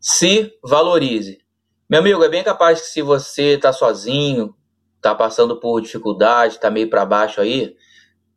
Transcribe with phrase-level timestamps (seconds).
[0.00, 1.38] Se valorize.
[1.90, 4.54] Meu amigo, é bem capaz que se você está sozinho,
[4.96, 7.74] está passando por dificuldade, está meio para baixo aí,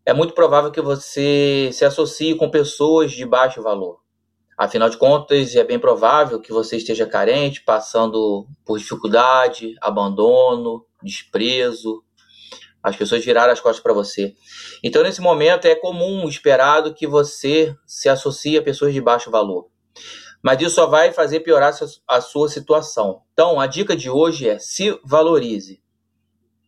[0.04, 4.00] é muito provável que você se associe com pessoas de baixo valor.
[4.58, 12.04] Afinal de contas, é bem provável que você esteja carente, passando por dificuldade, abandono, desprezo.
[12.82, 14.34] As pessoas viraram as costas para você.
[14.84, 19.70] Então, nesse momento, é comum, esperado, que você se associe a pessoas de baixo valor.
[20.44, 21.73] Mas isso só vai fazer piorar
[22.08, 23.22] a sua situação.
[23.34, 25.82] Então, a dica de hoje é se valorize,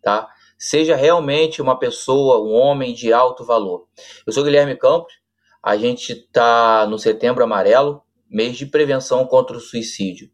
[0.02, 0.30] tá?
[0.58, 3.88] Seja realmente uma pessoa, um homem de alto valor.
[4.26, 5.14] Eu sou Guilherme Campos,
[5.62, 10.30] a gente está no Setembro Amarelo, mês de prevenção contra o suicídio.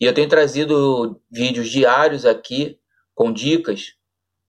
[0.00, 2.78] E eu tenho trazido vídeos diários aqui
[3.14, 3.94] com dicas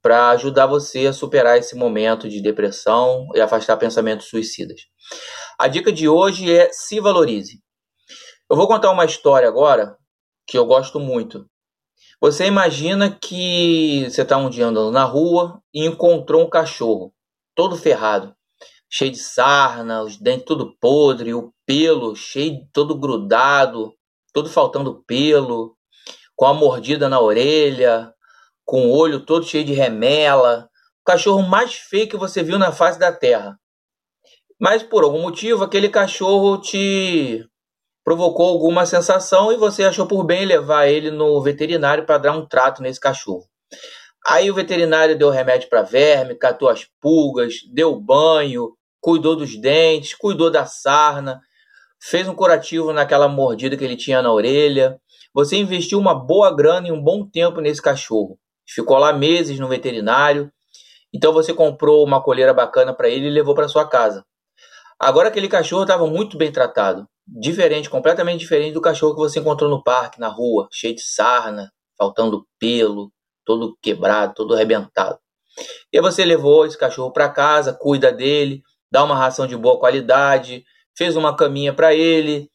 [0.02, 4.82] para ajudar você a superar esse momento de depressão e afastar pensamentos suicidas.
[5.58, 7.64] A dica de hoje é se valorize.
[8.50, 9.98] Eu vou contar uma história agora
[10.46, 11.50] que eu gosto muito.
[12.20, 17.14] Você imagina que você está um dia andando na rua e encontrou um cachorro
[17.56, 18.36] todo ferrado,
[18.90, 23.94] cheio de sarna, os dentes tudo podre, o pelo cheio, todo grudado,
[24.34, 25.78] todo faltando pelo,
[26.36, 28.14] com a mordida na orelha,
[28.66, 30.70] com o olho todo cheio de remela,
[31.02, 33.58] o cachorro mais feio que você viu na face da terra.
[34.60, 37.48] Mas por algum motivo aquele cachorro te
[38.04, 42.46] provocou alguma sensação e você achou por bem levar ele no veterinário para dar um
[42.46, 43.46] trato nesse cachorro.
[44.28, 50.14] Aí o veterinário deu remédio para verme, catou as pulgas, deu banho, cuidou dos dentes,
[50.14, 51.42] cuidou da sarna,
[52.02, 55.00] fez um curativo naquela mordida que ele tinha na orelha.
[55.34, 58.38] Você investiu uma boa grana e um bom tempo nesse cachorro.
[58.68, 60.52] Ficou lá meses no veterinário.
[61.14, 64.26] Então você comprou uma coleira bacana para ele e levou para sua casa.
[65.00, 69.70] Agora aquele cachorro estava muito bem tratado diferente, completamente diferente do cachorro que você encontrou
[69.70, 73.12] no parque, na rua, cheio de sarna, faltando pelo,
[73.46, 75.18] todo quebrado, todo arrebentado.
[75.92, 78.62] E aí você levou esse cachorro para casa, cuida dele,
[78.92, 80.64] dá uma ração de boa qualidade,
[80.96, 82.50] fez uma caminha para ele.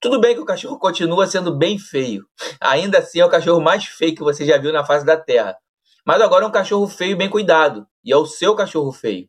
[0.00, 2.24] Tudo bem que o cachorro continua sendo bem feio.
[2.60, 5.56] Ainda assim é o cachorro mais feio que você já viu na face da terra.
[6.06, 7.86] Mas agora é um cachorro feio bem cuidado.
[8.02, 9.28] E é o seu cachorro feio.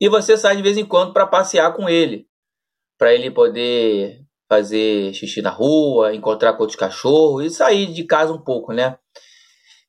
[0.00, 2.26] E você sai de vez em quando para passear com ele
[3.02, 8.32] para ele poder fazer xixi na rua, encontrar com outros cachorros e sair de casa
[8.32, 8.96] um pouco, né?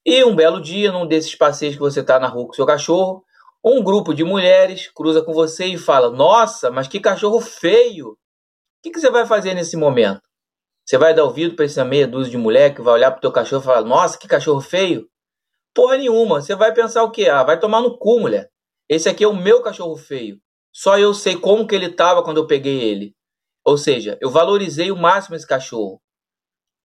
[0.04, 3.24] E um belo dia, num desses passeios que você está na rua com seu cachorro,
[3.64, 8.14] um grupo de mulheres cruza com você e fala: Nossa, mas que cachorro feio!
[8.14, 8.18] O
[8.82, 10.20] que, que você vai fazer nesse momento?
[10.84, 13.22] Você vai dar ouvido para essa meia dúzia de mulher que vai olhar para o
[13.22, 15.08] teu cachorro e falar: Nossa, que cachorro feio!
[15.72, 16.42] Porra nenhuma.
[16.42, 17.30] Você vai pensar o quê?
[17.30, 18.50] Ah, vai tomar no cu, mulher.
[18.90, 20.42] Esse aqui é o meu cachorro feio.
[20.76, 23.16] Só eu sei como que ele estava quando eu peguei ele.
[23.64, 26.02] Ou seja, eu valorizei o máximo esse cachorro.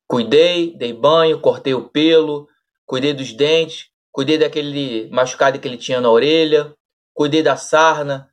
[0.06, 2.47] Cuidei, dei banho, cortei o pelo,
[2.84, 6.75] cuidei dos dentes, cuidei daquele machucado que ele tinha na orelha,
[7.15, 8.28] cuidei da sarna.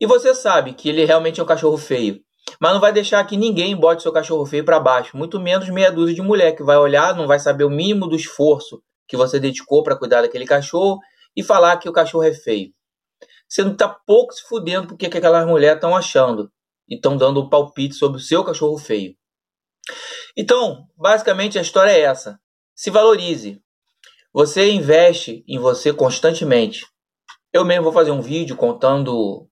[0.00, 2.20] E você sabe que ele realmente é um cachorro feio.
[2.58, 5.92] Mas não vai deixar que ninguém bote seu cachorro feio para baixo, muito menos meia
[5.92, 9.38] dúzia de mulher que vai olhar, não vai saber o mínimo do esforço que você
[9.38, 10.98] dedicou para cuidar daquele cachorro
[11.36, 12.72] e falar que o cachorro é feio
[13.54, 16.50] você não está pouco se fudendo porque que aquelas mulheres estão achando
[16.88, 19.14] e estão dando um palpite sobre o seu cachorro feio.
[20.36, 22.40] Então, basicamente a história é essa.
[22.74, 23.62] Se valorize.
[24.32, 26.84] Você investe em você constantemente.
[27.52, 29.48] Eu mesmo vou fazer um vídeo contando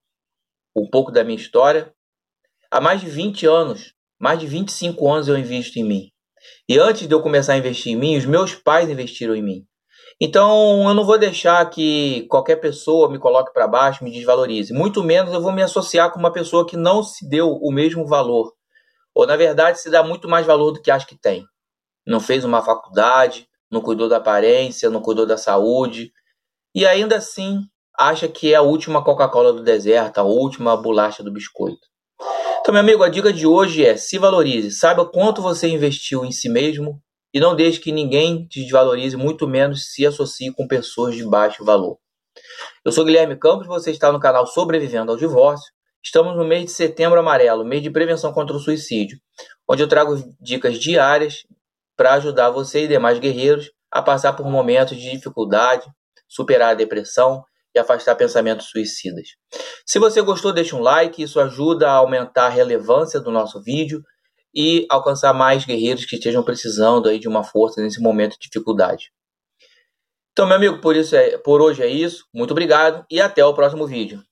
[0.75, 1.95] um pouco da minha história.
[2.73, 6.11] Há mais de 20 anos, mais de 25 anos eu invisto em mim.
[6.69, 9.67] E antes de eu começar a investir em mim, os meus pais investiram em mim.
[10.21, 14.73] Então, eu não vou deixar que qualquer pessoa me coloque para baixo, me desvalorize.
[14.73, 18.07] Muito menos eu vou me associar com uma pessoa que não se deu o mesmo
[18.07, 18.53] valor.
[19.15, 21.45] Ou, na verdade, se dá muito mais valor do que acha que tem.
[22.07, 26.13] Não fez uma faculdade, não cuidou da aparência, não cuidou da saúde.
[26.75, 27.61] E ainda assim,
[27.99, 31.93] acha que é a última Coca-Cola do deserto, a última bolacha do biscoito.
[32.61, 34.71] Então, meu amigo, a dica de hoje é se valorize.
[34.71, 37.03] Saiba quanto você investiu em si mesmo
[37.33, 41.65] e não deixe que ninguém te desvalorize, muito menos se associe com pessoas de baixo
[41.65, 41.99] valor.
[42.85, 45.73] Eu sou Guilherme Campos, você está no canal Sobrevivendo ao Divórcio.
[46.05, 49.19] Estamos no mês de setembro amarelo, mês de prevenção contra o suicídio,
[49.69, 51.45] onde eu trago dicas diárias
[51.97, 55.87] para ajudar você e demais guerreiros a passar por momentos de dificuldade,
[56.29, 57.45] superar a depressão
[57.75, 59.29] e afastar pensamentos suicidas.
[59.87, 64.03] Se você gostou, deixe um like, isso ajuda a aumentar a relevância do nosso vídeo
[64.55, 69.13] e alcançar mais guerreiros que estejam precisando aí de uma força nesse momento de dificuldade.
[70.33, 72.25] Então, meu amigo, por isso é, por hoje é isso.
[72.33, 74.23] Muito obrigado e até o próximo vídeo.